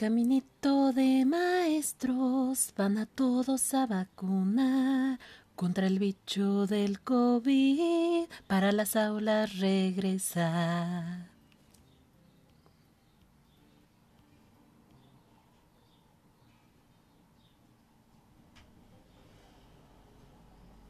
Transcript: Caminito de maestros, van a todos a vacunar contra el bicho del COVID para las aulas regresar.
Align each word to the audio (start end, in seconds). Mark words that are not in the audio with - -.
Caminito 0.00 0.94
de 0.94 1.26
maestros, 1.26 2.72
van 2.74 2.96
a 2.96 3.04
todos 3.04 3.74
a 3.74 3.84
vacunar 3.86 5.20
contra 5.54 5.86
el 5.86 5.98
bicho 5.98 6.66
del 6.66 7.02
COVID 7.02 8.24
para 8.46 8.72
las 8.72 8.96
aulas 8.96 9.58
regresar. 9.58 11.29